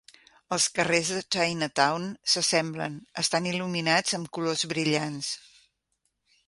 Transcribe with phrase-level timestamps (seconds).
[0.55, 5.33] Els carrers de Chinatown s'assemblen, estan il·luminats amb colors brillants.